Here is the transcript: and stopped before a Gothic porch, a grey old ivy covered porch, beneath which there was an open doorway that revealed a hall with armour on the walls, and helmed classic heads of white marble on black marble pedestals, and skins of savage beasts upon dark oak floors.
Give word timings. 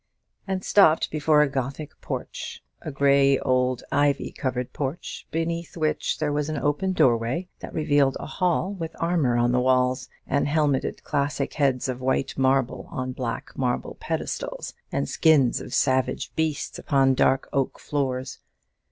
and 0.47 0.63
stopped 0.63 1.11
before 1.11 1.43
a 1.43 1.47
Gothic 1.47 1.91
porch, 2.01 2.63
a 2.81 2.89
grey 2.89 3.37
old 3.37 3.83
ivy 3.91 4.31
covered 4.31 4.73
porch, 4.73 5.27
beneath 5.29 5.77
which 5.77 6.17
there 6.17 6.31
was 6.33 6.49
an 6.49 6.57
open 6.57 6.93
doorway 6.93 7.49
that 7.59 7.71
revealed 7.71 8.17
a 8.19 8.25
hall 8.25 8.73
with 8.73 8.95
armour 8.99 9.37
on 9.37 9.51
the 9.51 9.59
walls, 9.59 10.09
and 10.25 10.47
helmed 10.47 10.83
classic 11.03 11.53
heads 11.53 11.87
of 11.87 12.01
white 12.01 12.35
marble 12.35 12.87
on 12.89 13.11
black 13.11 13.55
marble 13.55 13.95
pedestals, 13.99 14.73
and 14.91 15.07
skins 15.07 15.61
of 15.61 15.71
savage 15.71 16.35
beasts 16.35 16.79
upon 16.79 17.13
dark 17.13 17.47
oak 17.53 17.77
floors. 17.79 18.39